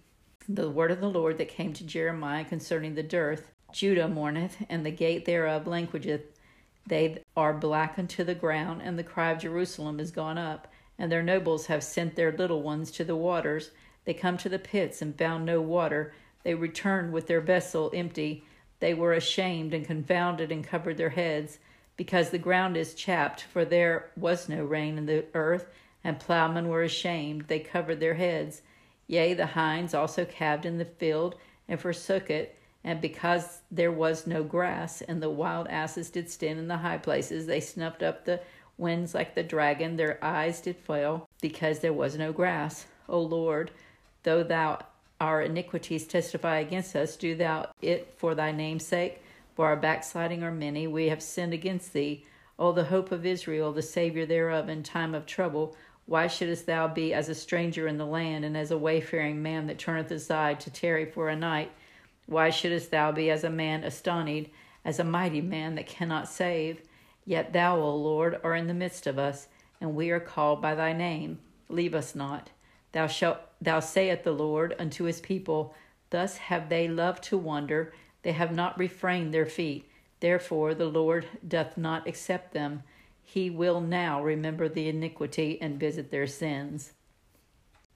The 0.49 0.71
word 0.71 0.91
of 0.91 1.01
the 1.01 1.11
Lord 1.11 1.39
that 1.39 1.49
came 1.49 1.73
to 1.75 1.85
Jeremiah 1.85 2.45
concerning 2.45 2.95
the 2.95 3.03
dearth 3.03 3.51
Judah 3.73 4.09
mourneth, 4.09 4.65
and 4.69 4.85
the 4.85 4.91
gate 4.91 5.25
thereof 5.25 5.67
languisheth. 5.67 6.23
They 6.87 7.23
are 7.37 7.53
black 7.53 7.99
unto 7.99 8.25
the 8.25 8.35
ground, 8.35 8.83
and 8.83 8.99
the 8.99 9.05
cry 9.05 9.31
of 9.31 9.39
Jerusalem 9.39 10.01
is 10.01 10.11
gone 10.11 10.39
up 10.39 10.69
and 10.99 11.13
their 11.13 11.23
nobles 11.23 11.67
have 11.67 11.85
sent 11.85 12.17
their 12.17 12.33
little 12.33 12.63
ones 12.63 12.91
to 12.91 13.05
the 13.05 13.17
waters. 13.17 13.71
They 14.05 14.15
come 14.15 14.37
to 14.39 14.49
the 14.49 14.59
pits 14.59 15.01
and 15.01 15.17
found 15.17 15.45
no 15.47 15.61
water. 15.61 16.13
They 16.49 16.55
returned 16.55 17.13
with 17.13 17.27
their 17.27 17.43
vessel 17.43 17.91
empty. 17.93 18.43
They 18.81 18.95
were 18.95 19.13
ashamed 19.13 19.75
and 19.75 19.85
confounded 19.85 20.51
and 20.51 20.65
covered 20.65 20.97
their 20.97 21.11
heads, 21.11 21.59
because 21.95 22.31
the 22.31 22.39
ground 22.39 22.75
is 22.75 22.95
chapped, 22.95 23.43
for 23.43 23.67
there 23.67 24.09
was 24.17 24.49
no 24.49 24.65
rain 24.65 24.97
in 24.97 25.05
the 25.05 25.27
earth, 25.35 25.67
and 26.03 26.19
plowmen 26.19 26.69
were 26.69 26.83
ashamed. 26.83 27.49
They 27.49 27.61
covered 27.61 28.01
their 28.01 28.15
heads. 28.15 28.63
Yea, 29.07 29.35
the 29.35 29.45
hinds 29.45 29.93
also 29.93 30.25
calved 30.25 30.65
in 30.65 30.79
the 30.79 30.87
field 30.87 31.35
and 31.69 31.79
forsook 31.79 32.31
it, 32.31 32.57
and 32.83 32.99
because 32.99 33.61
there 33.71 33.93
was 33.93 34.27
no 34.27 34.43
grass, 34.43 35.03
and 35.03 35.23
the 35.23 35.29
wild 35.29 35.69
asses 35.69 36.09
did 36.09 36.31
stand 36.31 36.59
in 36.59 36.67
the 36.67 36.79
high 36.79 36.97
places, 36.97 37.45
they 37.45 37.61
snuffed 37.61 38.03
up 38.03 38.25
the 38.25 38.41
winds 38.79 39.15
like 39.15 39.35
the 39.35 39.43
dragon, 39.43 39.97
their 39.97 40.19
eyes 40.25 40.63
did 40.63 40.77
fail, 40.77 41.29
because 41.43 41.81
there 41.81 41.93
was 41.93 42.17
no 42.17 42.33
grass. 42.33 42.87
O 43.07 43.21
Lord, 43.21 43.71
though 44.23 44.43
thou 44.43 44.79
our 45.21 45.43
iniquities 45.43 46.07
testify 46.07 46.59
against 46.59 46.95
us, 46.95 47.17
do 47.17 47.35
thou 47.35 47.71
it 47.83 48.15
for 48.17 48.35
thy 48.35 48.53
name's 48.53 48.87
sake. 48.87 49.23
For 49.55 49.67
our 49.67 49.77
backsliding 49.77 50.43
are 50.43 50.53
many, 50.53 50.87
we 50.87 51.09
have 51.09 51.23
sinned 51.23 51.53
against 51.53 51.93
thee. 51.93 52.25
O 52.59 52.73
the 52.73 52.85
hope 52.85 53.11
of 53.13 53.27
Israel, 53.27 53.73
the 53.73 53.83
Saviour 53.83 54.27
thereof 54.27 54.69
in 54.69 54.83
time 54.83 55.15
of 55.15 55.27
trouble, 55.27 55.77
why 56.07 56.27
shouldest 56.27 56.67
thou 56.67 56.89
be 56.89 57.13
as 57.13 57.29
a 57.29 57.35
stranger 57.35 57.87
in 57.87 57.99
the 57.99 58.07
land, 58.07 58.45
and 58.45 58.57
as 58.57 58.71
a 58.71 58.79
wayfaring 58.79 59.43
man 59.43 59.67
that 59.67 59.79
turneth 59.79 60.11
aside 60.11 60.59
to 60.61 60.71
tarry 60.71 61.05
for 61.05 61.29
a 61.29 61.37
night? 61.37 61.71
Why 62.27 62.51
shouldest 62.51 62.91
thou 62.91 63.13
be 63.13 63.31
as 63.31 63.45
a 63.45 63.51
man 63.51 63.85
astonied, 63.85 64.51
as 64.85 64.99
a 64.99 65.05
mighty 65.05 65.41
man 65.41 65.75
that 65.75 65.87
cannot 65.87 66.29
save? 66.29 66.81
Yet 67.25 67.53
thou, 67.53 67.79
O 67.79 67.95
Lord, 67.95 68.41
art 68.43 68.59
in 68.59 68.69
the 68.69 68.75
midst 68.75 69.07
of 69.07 69.19
us, 69.19 69.49
and 69.81 69.95
we 69.95 70.11
are 70.11 70.21
called 70.21 70.63
by 70.63 70.75
thy 70.75 70.93
name. 70.93 71.41
Leave 71.69 71.95
us 71.95 72.15
not. 72.15 72.51
Thou 72.93 73.07
shalt 73.07 73.39
thou 73.61 73.81
saith 73.81 74.25
the 74.25 74.33
Lord 74.33 74.75
unto 74.79 75.05
his 75.05 75.21
people, 75.21 75.75
Thus 76.11 76.39
have 76.39 76.69
they 76.69 76.89
loved 76.89 77.23
to 77.25 77.37
wander, 77.37 77.93
they 78.23 78.33
have 78.33 78.53
not 78.55 78.79
refrained 78.79 79.33
their 79.33 79.47
feet. 79.47 79.89
Therefore 80.21 80.75
the 80.75 80.87
Lord 80.87 81.27
doth 81.47 81.77
not 81.77 82.09
accept 82.09 82.53
them. 82.53 82.83
He 83.23 83.51
will 83.51 83.81
now 83.81 84.23
remember 84.23 84.69
the 84.69 84.89
iniquity 84.89 85.59
and 85.61 85.79
visit 85.79 86.11
their 86.11 86.27
sins. 86.27 86.93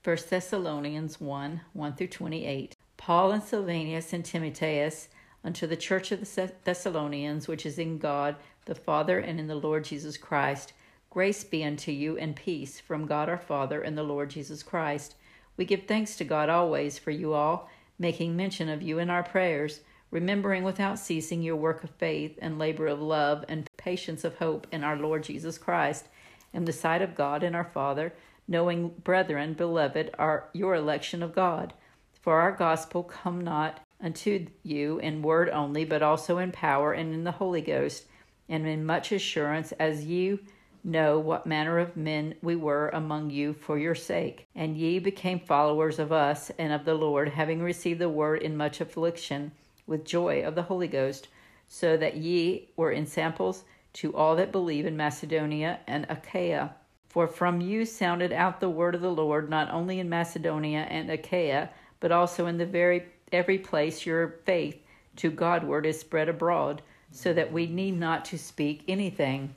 1 0.04 0.16
Thessalonians 0.28 1.20
1 1.20 1.60
1 1.72 1.94
through 1.94 2.06
28. 2.08 2.76
Paul 2.96 3.32
and 3.32 3.42
Silvanus 3.42 4.12
and 4.12 4.24
Timotheus 4.24 5.08
unto 5.44 5.66
the 5.66 5.76
church 5.76 6.12
of 6.12 6.20
the 6.20 6.52
Thessalonians, 6.64 7.48
which 7.48 7.66
is 7.66 7.78
in 7.78 7.98
God 7.98 8.36
the 8.64 8.74
Father 8.74 9.18
and 9.18 9.40
in 9.40 9.46
the 9.48 9.54
Lord 9.54 9.84
Jesus 9.84 10.16
Christ. 10.16 10.72
Grace 11.12 11.44
be 11.44 11.62
unto 11.62 11.92
you 11.92 12.16
and 12.16 12.34
peace 12.34 12.80
from 12.80 13.04
God 13.04 13.28
our 13.28 13.36
Father 13.36 13.82
and 13.82 13.98
the 13.98 14.02
Lord 14.02 14.30
Jesus 14.30 14.62
Christ. 14.62 15.14
We 15.58 15.66
give 15.66 15.82
thanks 15.82 16.16
to 16.16 16.24
God 16.24 16.48
always 16.48 16.98
for 16.98 17.10
you 17.10 17.34
all, 17.34 17.68
making 17.98 18.34
mention 18.34 18.70
of 18.70 18.80
you 18.80 18.98
in 18.98 19.10
our 19.10 19.22
prayers, 19.22 19.80
remembering 20.10 20.64
without 20.64 20.98
ceasing 20.98 21.42
your 21.42 21.56
work 21.56 21.84
of 21.84 21.90
faith 21.90 22.38
and 22.40 22.58
labor 22.58 22.86
of 22.86 23.02
love 23.02 23.44
and 23.46 23.68
patience 23.76 24.24
of 24.24 24.36
hope 24.36 24.66
in 24.72 24.82
our 24.82 24.96
Lord 24.96 25.22
Jesus 25.22 25.58
Christ, 25.58 26.08
in 26.54 26.64
the 26.64 26.72
sight 26.72 27.02
of 27.02 27.14
God 27.14 27.42
and 27.42 27.54
our 27.54 27.62
Father, 27.62 28.14
knowing, 28.48 28.88
brethren, 29.04 29.52
beloved, 29.52 30.14
are 30.18 30.48
your 30.54 30.74
election 30.74 31.22
of 31.22 31.34
God. 31.34 31.74
For 32.22 32.40
our 32.40 32.52
gospel 32.52 33.02
come 33.02 33.42
not 33.42 33.80
unto 34.02 34.46
you 34.62 34.98
in 35.00 35.20
word 35.20 35.50
only, 35.50 35.84
but 35.84 36.02
also 36.02 36.38
in 36.38 36.52
power 36.52 36.94
and 36.94 37.12
in 37.12 37.24
the 37.24 37.32
Holy 37.32 37.60
Ghost, 37.60 38.06
and 38.48 38.66
in 38.66 38.86
much 38.86 39.12
assurance, 39.12 39.72
as 39.72 40.06
you 40.06 40.38
know 40.84 41.18
what 41.18 41.46
manner 41.46 41.78
of 41.78 41.96
men 41.96 42.34
we 42.42 42.56
were 42.56 42.88
among 42.90 43.30
you 43.30 43.52
for 43.52 43.78
your 43.78 43.94
sake. 43.94 44.46
And 44.54 44.76
ye 44.76 44.98
became 44.98 45.38
followers 45.40 45.98
of 45.98 46.12
us 46.12 46.50
and 46.58 46.72
of 46.72 46.84
the 46.84 46.94
Lord, 46.94 47.28
having 47.28 47.62
received 47.62 48.00
the 48.00 48.08
word 48.08 48.42
in 48.42 48.56
much 48.56 48.80
affliction, 48.80 49.52
with 49.86 50.04
joy 50.04 50.42
of 50.42 50.54
the 50.54 50.62
Holy 50.62 50.88
Ghost, 50.88 51.28
so 51.68 51.96
that 51.96 52.16
ye 52.16 52.68
were 52.76 52.92
ensamples 52.92 53.64
to 53.94 54.14
all 54.16 54.36
that 54.36 54.52
believe 54.52 54.86
in 54.86 54.96
Macedonia 54.96 55.80
and 55.86 56.06
Achaia. 56.08 56.74
For 57.08 57.26
from 57.26 57.60
you 57.60 57.84
sounded 57.84 58.32
out 58.32 58.60
the 58.60 58.70
word 58.70 58.94
of 58.94 59.02
the 59.02 59.10
Lord, 59.10 59.50
not 59.50 59.70
only 59.70 60.00
in 60.00 60.08
Macedonia 60.08 60.86
and 60.88 61.10
Achaia, 61.10 61.70
but 62.00 62.10
also 62.10 62.46
in 62.46 62.56
the 62.56 62.66
very 62.66 63.04
every 63.30 63.58
place 63.58 64.06
your 64.06 64.36
faith 64.44 64.78
to 65.16 65.30
Godward 65.30 65.86
is 65.86 66.00
spread 66.00 66.28
abroad, 66.28 66.82
so 67.10 67.32
that 67.34 67.52
we 67.52 67.66
need 67.66 67.98
not 67.98 68.24
to 68.26 68.38
speak 68.38 68.82
anything. 68.88 69.54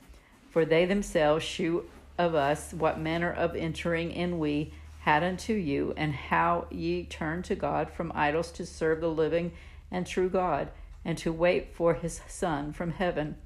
For 0.56 0.64
they 0.64 0.86
themselves 0.86 1.44
shew 1.44 1.84
of 2.16 2.34
us 2.34 2.72
what 2.72 2.98
manner 2.98 3.30
of 3.30 3.54
entering 3.54 4.10
in 4.10 4.38
we 4.38 4.72
had 5.00 5.22
unto 5.22 5.52
you, 5.52 5.92
and 5.98 6.14
how 6.14 6.66
ye 6.70 7.04
turned 7.04 7.44
to 7.44 7.54
God 7.54 7.90
from 7.90 8.10
idols 8.14 8.50
to 8.52 8.64
serve 8.64 9.02
the 9.02 9.10
living 9.10 9.52
and 9.90 10.06
true 10.06 10.30
God, 10.30 10.70
and 11.04 11.18
to 11.18 11.30
wait 11.30 11.74
for 11.74 11.92
his 11.92 12.22
Son 12.26 12.72
from 12.72 12.92
heaven, 12.92 13.36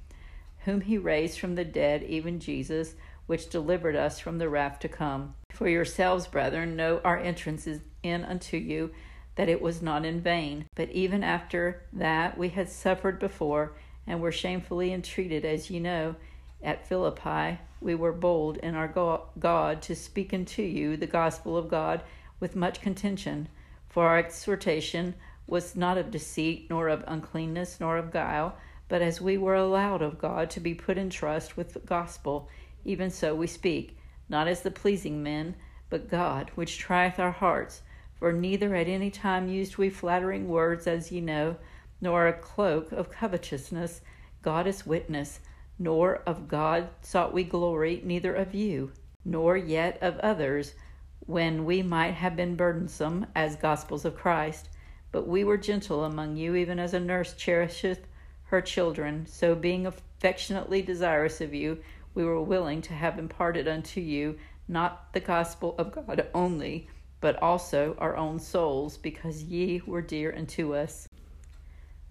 whom 0.67 0.83
he 0.83 0.99
raised 0.99 1.40
from 1.40 1.57
the 1.57 1.64
dead, 1.64 2.05
even 2.05 2.38
Jesus 2.38 2.95
which 3.26 3.50
delivered 3.50 3.97
us 3.97 4.21
from 4.21 4.38
the 4.38 4.49
wrath 4.49 4.79
to 4.79 4.88
come. 4.88 5.35
For 5.50 5.67
yourselves, 5.67 6.29
brethren, 6.29 6.76
know 6.76 7.00
our 7.05 7.19
entrance 7.19 7.67
is 7.67 7.81
in 8.05 8.25
unto 8.25 8.57
you, 8.57 8.93
that 9.35 9.49
it 9.49 9.61
was 9.61 9.83
not 9.83 10.05
in 10.05 10.21
vain. 10.21 10.67
But 10.76 10.90
even 10.90 11.25
after 11.25 11.83
that 11.93 12.38
we 12.38 12.50
had 12.50 12.69
suffered 12.69 13.19
before, 13.19 13.73
and 14.07 14.21
were 14.21 14.31
shamefully 14.31 14.93
entreated, 14.93 15.45
as 15.45 15.71
ye 15.71 15.81
know, 15.81 16.14
at 16.62 16.87
Philippi, 16.87 17.59
we 17.81 17.95
were 17.95 18.12
bold 18.12 18.59
in 18.59 18.75
our 18.75 19.23
God 19.38 19.83
to 19.83 19.95
speak 19.95 20.35
unto 20.35 20.62
you 20.62 20.97
the 20.97 21.07
gospel 21.07 21.57
of 21.57 21.69
God 21.69 22.02
with 22.38 22.57
much 22.57 22.81
contention. 22.81 23.49
For 23.88 24.07
our 24.07 24.19
exhortation 24.19 25.14
was 25.47 25.75
not 25.75 25.99
of 25.99 26.11
deceit, 26.11 26.67
nor 26.71 26.88
of 26.88 27.05
uncleanness, 27.07 27.81
nor 27.81 27.97
of 27.97 28.12
guile, 28.12 28.57
but 28.88 29.02
as 29.02 29.21
we 29.21 29.37
were 29.37 29.55
allowed 29.55 30.02
of 30.02 30.19
God 30.19 30.50
to 30.50 30.61
be 30.61 30.75
put 30.75 30.99
in 30.99 31.11
trust 31.11 31.57
with 31.57 31.73
the 31.73 31.81
gospel, 31.81 32.49
even 32.85 33.11
so 33.11 33.35
we 33.35 33.47
speak, 33.47 33.97
not 34.29 34.47
as 34.47 34.62
the 34.62 34.71
pleasing 34.71 35.23
men, 35.23 35.55
but 35.88 36.09
God, 36.11 36.50
which 36.55 36.79
trieth 36.79 37.19
our 37.19 37.33
hearts. 37.33 37.83
For 38.19 38.33
neither 38.33 38.75
at 38.75 38.87
any 38.87 39.11
time 39.11 39.49
used 39.49 39.76
we 39.76 39.90
flattering 39.90 40.49
words, 40.49 40.87
as 40.87 41.11
ye 41.11 41.21
know, 41.21 41.57
nor 42.00 42.26
a 42.26 42.33
cloak 42.33 42.93
of 42.93 43.11
covetousness, 43.11 44.02
God 44.43 44.67
is 44.67 44.87
witness, 44.87 45.40
nor 45.81 46.17
of 46.27 46.47
God 46.47 46.91
sought 47.01 47.33
we 47.33 47.43
glory, 47.43 48.03
neither 48.05 48.35
of 48.35 48.55
you, 48.55 48.93
nor 49.25 49.57
yet 49.57 49.97
of 50.03 50.19
others, 50.19 50.75
when 51.21 51.65
we 51.65 51.83
might 51.83 52.13
have 52.13 52.37
been 52.37 52.55
burdensome 52.55 53.27
as 53.35 53.57
gospels 53.57 54.05
of 54.05 54.15
Christ. 54.15 54.69
But 55.11 55.27
we 55.27 55.43
were 55.43 55.57
gentle 55.57 56.05
among 56.05 56.37
you, 56.37 56.55
even 56.55 56.79
as 56.79 56.93
a 56.93 57.01
nurse 57.01 57.33
cherisheth 57.33 58.07
her 58.45 58.61
children. 58.61 59.25
So, 59.25 59.55
being 59.55 59.87
affectionately 59.87 60.83
desirous 60.83 61.41
of 61.41 61.55
you, 61.55 61.79
we 62.15 62.25
were 62.25 62.43
willing 62.43 62.83
to 62.83 62.93
have 62.93 63.19
imparted 63.19 63.67
unto 63.67 64.03
you 64.03 64.39
not 64.69 65.15
the 65.15 65.21
gospel 65.21 65.75
of 65.79 65.93
God 65.93 66.29
only, 66.35 66.89
but 67.23 67.43
also 67.43 67.97
our 67.99 68.17
own 68.19 68.39
souls, 68.39 68.99
because 68.99 69.45
ye 69.45 69.81
were 69.87 70.03
dear 70.03 70.35
unto 70.37 70.75
us. 70.75 71.09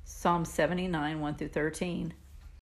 Psalm 0.04 0.44
79 0.44 1.20
1 1.20 1.36
through 1.36 1.50
13. 1.50 2.16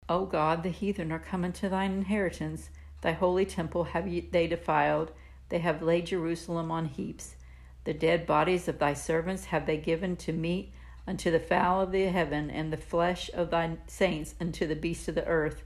O 0.08 0.24
God, 0.24 0.62
the 0.62 0.70
heathen 0.70 1.10
are 1.10 1.18
come 1.18 1.44
into 1.44 1.68
thine 1.68 1.92
inheritance. 1.92 2.70
Thy 3.00 3.12
holy 3.12 3.44
temple 3.44 3.84
have 3.84 4.08
they 4.30 4.46
defiled. 4.46 5.12
They 5.48 5.58
have 5.58 5.82
laid 5.82 6.06
Jerusalem 6.06 6.70
on 6.70 6.86
heaps. 6.86 7.36
The 7.84 7.94
dead 7.94 8.26
bodies 8.26 8.68
of 8.68 8.78
thy 8.78 8.94
servants 8.94 9.46
have 9.46 9.66
they 9.66 9.76
given 9.76 10.16
to 10.16 10.32
meat 10.32 10.72
unto 11.06 11.30
the 11.30 11.40
fowl 11.40 11.80
of 11.80 11.92
the 11.92 12.04
heaven, 12.06 12.50
and 12.50 12.72
the 12.72 12.76
flesh 12.76 13.30
of 13.32 13.50
thy 13.50 13.76
saints 13.86 14.34
unto 14.40 14.66
the 14.66 14.74
beasts 14.74 15.06
of 15.08 15.14
the 15.14 15.26
earth. 15.26 15.62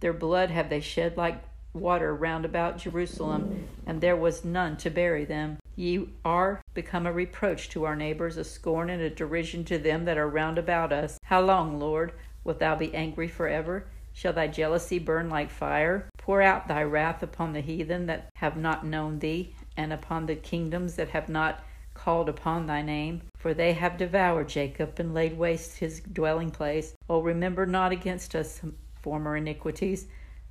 Their 0.00 0.12
blood 0.12 0.50
have 0.50 0.70
they 0.70 0.80
shed 0.80 1.16
like 1.16 1.42
water 1.72 2.14
round 2.14 2.44
about 2.44 2.78
Jerusalem, 2.78 3.68
and 3.86 4.00
there 4.00 4.16
was 4.16 4.44
none 4.44 4.76
to 4.78 4.90
bury 4.90 5.24
them. 5.24 5.58
Ye 5.74 6.08
are 6.24 6.62
become 6.72 7.06
a 7.06 7.12
reproach 7.12 7.68
to 7.70 7.84
our 7.84 7.96
neighbors, 7.96 8.36
a 8.36 8.44
scorn 8.44 8.88
and 8.88 9.02
a 9.02 9.10
derision 9.10 9.64
to 9.64 9.78
them 9.78 10.04
that 10.04 10.16
are 10.16 10.28
round 10.28 10.56
about 10.56 10.92
us. 10.92 11.18
How 11.24 11.40
long, 11.40 11.78
Lord, 11.78 12.12
wilt 12.46 12.60
thou 12.60 12.76
be 12.76 12.94
angry 12.94 13.28
forever? 13.28 13.86
Shall 14.12 14.32
thy 14.32 14.46
jealousy 14.46 14.98
burn 14.98 15.28
like 15.28 15.50
fire? 15.50 16.08
Pour 16.16 16.40
out 16.40 16.68
thy 16.68 16.82
wrath 16.84 17.22
upon 17.22 17.52
the 17.52 17.60
heathen 17.60 18.06
that 18.06 18.30
have 18.36 18.56
not 18.56 18.86
known 18.86 19.18
thee, 19.18 19.54
and 19.76 19.92
upon 19.92 20.24
the 20.24 20.36
kingdoms 20.36 20.94
that 20.94 21.10
have 21.10 21.28
not 21.28 21.62
called 21.92 22.28
upon 22.28 22.66
thy 22.66 22.82
name. 22.82 23.20
For 23.36 23.52
they 23.52 23.72
have 23.72 23.98
devoured 23.98 24.48
Jacob 24.48 24.98
and 24.98 25.12
laid 25.12 25.36
waste 25.36 25.78
his 25.78 26.00
dwelling 26.00 26.50
place. 26.50 26.94
O 27.10 27.20
remember 27.20 27.66
not 27.66 27.92
against 27.92 28.34
us 28.34 28.62
former 29.02 29.36
iniquities. 29.36 30.06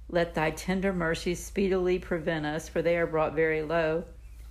Let 0.10 0.36
thy 0.36 0.52
tender 0.52 0.94
mercies 0.94 1.44
speedily 1.44 1.98
prevent 1.98 2.46
us, 2.46 2.70
for 2.70 2.82
they 2.82 2.98
are 2.98 3.08
brought 3.08 3.34
very 3.34 3.64
low. 3.64 4.04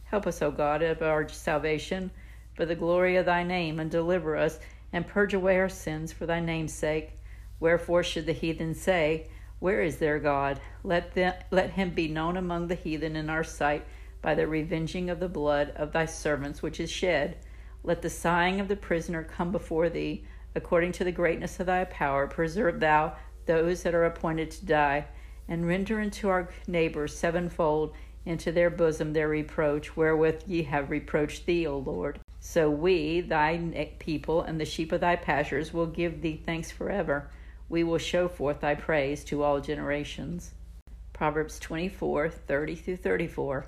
Help 0.05 0.27
us, 0.27 0.43
O 0.43 0.51
God, 0.51 0.83
of 0.83 1.03
our 1.03 1.29
salvation, 1.29 2.11
for 2.55 2.67
the 2.67 2.75
glory 2.75 3.17
of 3.17 3.27
thy 3.27 3.45
name, 3.45 3.79
and 3.79 3.91
deliver 3.91 4.37
us, 4.37 4.59
and 4.93 5.07
purge 5.07 5.35
away 5.35 5.59
our 5.59 5.69
sins 5.69 6.13
for 6.13 6.27
thy 6.27 6.41
name's 6.41 6.73
sake. 6.73 7.13
Wherefore 7.65 8.03
should 8.03 8.27
the 8.27 8.35
heathen 8.35 8.75
say, 8.75 9.27
Where 9.59 9.81
is 9.81 9.97
their 9.97 10.19
God? 10.19 10.61
Let, 10.83 11.15
them, 11.15 11.33
let 11.51 11.71
him 11.71 11.95
be 11.95 12.09
known 12.09 12.37
among 12.37 12.69
the 12.69 12.75
heathen 12.75 13.17
in 13.17 13.31
our 13.31 13.43
sight 13.43 13.87
by 14.21 14.35
the 14.35 14.47
revenging 14.47 15.09
of 15.09 15.19
the 15.19 15.31
blood 15.31 15.73
of 15.75 15.91
thy 15.91 16.05
servants 16.05 16.61
which 16.61 16.79
is 16.79 16.91
shed. 16.91 17.39
Let 17.83 18.03
the 18.03 18.11
sighing 18.11 18.61
of 18.61 18.69
the 18.69 18.77
prisoner 18.77 19.25
come 19.25 19.51
before 19.51 19.89
thee. 19.89 20.27
According 20.55 20.93
to 20.93 21.05
the 21.05 21.11
greatness 21.11 21.59
of 21.59 21.65
thy 21.65 21.85
power, 21.85 22.27
preserve 22.27 22.81
thou 22.81 23.17
those 23.47 23.83
that 23.85 23.95
are 23.95 24.05
appointed 24.05 24.51
to 24.51 24.67
die, 24.67 25.07
and 25.49 25.67
render 25.67 26.03
unto 26.03 26.29
our 26.29 26.51
neighbors 26.67 27.17
sevenfold 27.17 27.95
into 28.27 28.53
their 28.53 28.69
bosom 28.69 29.15
their 29.15 29.29
reproach, 29.31 29.97
wherewith 29.97 30.43
ye 30.47 30.65
have 30.65 30.91
reproached 30.91 31.47
thee, 31.47 31.67
O 31.67 31.79
Lord. 31.79 32.21
So 32.41 32.69
we, 32.69 33.23
thy 33.23 33.89
people, 34.01 34.43
and 34.43 34.61
the 34.61 34.67
sheep 34.67 34.93
of 34.93 35.01
thy 35.01 35.17
pastures, 35.17 35.73
will 35.73 35.87
give 35.87 36.21
thee 36.21 36.43
thanks 36.45 36.71
forever. 36.71 37.31
We 37.69 37.83
will 37.83 37.99
show 37.99 38.29
forth 38.29 38.61
thy 38.61 38.75
praise 38.75 39.25
to 39.25 39.43
all 39.43 39.61
generations. 39.61 40.53
Proverbs 41.13 41.59
24 41.59 42.29
30 42.29 42.75
through 42.75 42.97
34. 42.97 43.67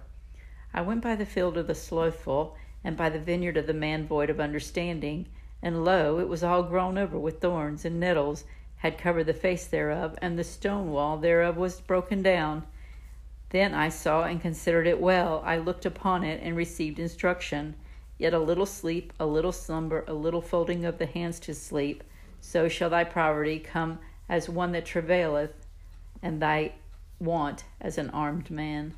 I 0.74 0.82
went 0.82 1.02
by 1.02 1.16
the 1.16 1.24
field 1.24 1.56
of 1.56 1.66
the 1.66 1.74
slothful, 1.74 2.56
and 2.84 2.96
by 2.96 3.08
the 3.08 3.18
vineyard 3.18 3.56
of 3.56 3.66
the 3.66 3.72
man 3.72 4.06
void 4.06 4.28
of 4.28 4.38
understanding, 4.38 5.26
and 5.62 5.84
lo, 5.84 6.18
it 6.18 6.28
was 6.28 6.44
all 6.44 6.62
grown 6.62 6.98
over 6.98 7.18
with 7.18 7.40
thorns 7.40 7.84
and 7.84 7.98
nettles 7.98 8.44
had 8.76 8.98
covered 8.98 9.24
the 9.24 9.32
face 9.32 9.66
thereof, 9.66 10.18
and 10.20 10.38
the 10.38 10.44
stone 10.44 10.90
wall 10.90 11.16
thereof 11.16 11.56
was 11.56 11.80
broken 11.80 12.22
down. 12.22 12.64
Then 13.48 13.72
I 13.72 13.88
saw 13.88 14.24
and 14.24 14.40
considered 14.40 14.86
it 14.86 15.00
well. 15.00 15.42
I 15.44 15.56
looked 15.56 15.86
upon 15.86 16.24
it 16.24 16.42
and 16.42 16.54
received 16.56 16.98
instruction. 16.98 17.74
Yet 18.18 18.34
a 18.34 18.38
little 18.38 18.66
sleep, 18.66 19.12
a 19.18 19.26
little 19.26 19.52
slumber, 19.52 20.04
a 20.06 20.12
little 20.12 20.42
folding 20.42 20.84
of 20.84 20.98
the 20.98 21.06
hands 21.06 21.40
to 21.40 21.54
sleep, 21.54 22.04
so 22.46 22.68
shall 22.68 22.90
thy 22.90 23.04
poverty 23.04 23.58
come 23.58 23.98
as 24.28 24.48
one 24.48 24.72
that 24.72 24.86
travaileth, 24.86 25.52
and 26.22 26.40
thy 26.40 26.72
want 27.18 27.64
as 27.80 27.98
an 27.98 28.10
armed 28.10 28.50
man. 28.50 28.94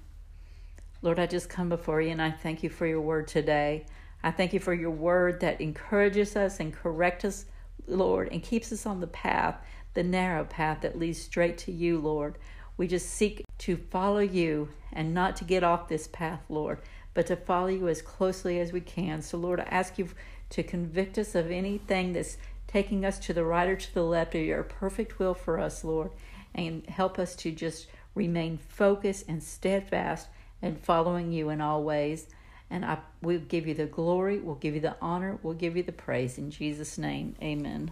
Lord, 1.02 1.19
I 1.19 1.26
just 1.26 1.49
come 1.49 1.69
before 1.69 2.00
you 2.00 2.11
and 2.11 2.21
I 2.21 2.31
thank 2.31 2.62
you 2.62 2.71
for 2.71 2.87
your 2.87 3.00
word 3.00 3.28
today. 3.28 3.87
I 4.23 4.31
thank 4.31 4.52
you 4.52 4.61
for 4.61 4.75
your 4.75 4.90
word 4.90 5.40
that 5.40 5.61
encourages 5.61 6.37
us 6.37 6.61
and 6.61 6.75
corrects 6.75 7.25
us 7.25 7.47
Lord, 7.88 8.28
and 8.31 8.43
keeps 8.43 8.73
us 8.73 8.87
on 8.87 9.00
the 9.00 9.07
path, 9.07 9.57
the 9.95 10.02
narrow 10.02 10.45
path 10.45 10.83
that 10.83 10.99
leads 10.99 11.21
straight 11.21 11.59
to 11.59 11.73
you, 11.73 11.99
Lord. 11.99 12.37
We 12.76 12.87
just 12.87 13.09
seek 13.09 13.45
to 13.59 13.76
follow 13.76 14.19
you 14.19 14.69
and 14.93 15.14
not 15.14 15.37
to 15.37 15.45
get 15.45 15.64
off 15.64 15.88
this 15.88 16.07
path, 16.09 16.43
Lord, 16.49 16.81
but 17.14 17.26
to 17.26 17.37
follow 17.37 17.69
you 17.69 17.88
as 17.88 18.02
closely 18.02 18.61
as 18.61 18.73
we 18.73 18.81
can. 18.81 19.23
So, 19.23 19.38
Lord, 19.38 19.61
I 19.61 19.64
ask 19.64 19.99
you 19.99 20.09
to 20.50 20.62
convict 20.62 21.19
us 21.19 21.35
of 21.35 21.50
anything 21.50 22.12
that's 22.12 22.37
taking 22.69 23.05
us 23.05 23.19
to 23.19 23.33
the 23.33 23.45
right 23.45 23.69
or 23.69 23.77
to 23.77 23.95
the 23.95 24.05
left 24.05 24.35
of 24.35 24.43
your 24.43 24.63
perfect 24.63 25.19
will 25.19 25.35
for 25.35 25.59
us, 25.59 25.83
Lord, 25.83 26.11
and 26.55 26.87
help 26.87 27.19
us 27.19 27.35
to 27.37 27.51
just 27.51 27.89
remain 28.15 28.59
focused 28.59 29.27
and 29.27 29.43
steadfast 29.43 30.29
and 30.63 30.79
following 30.79 31.33
you 31.33 31.49
in 31.49 31.61
all 31.61 31.83
ways. 31.83 32.27
And 32.71 32.85
I 32.85 32.99
will 33.23 33.41
give 33.41 33.67
you 33.67 33.75
the 33.75 33.87
glory, 33.87 34.39
we'll 34.39 34.55
give 34.55 34.75
you 34.75 34.81
the 34.81 34.97
honor, 35.01 35.39
we'll 35.43 35.55
give 35.55 35.77
you 35.77 35.83
the 35.83 35.93
praise. 35.93 36.37
In 36.37 36.51
Jesus' 36.51 36.99
name, 36.99 37.35
amen. 37.43 37.91